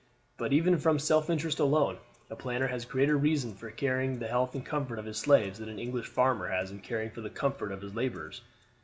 [0.35, 1.99] But even from self interest alone,
[2.31, 5.59] a planter has greater reason for caring for the health and comfort of his slaves
[5.59, 8.41] than an English farmer has in caring for the comfort of his laborers.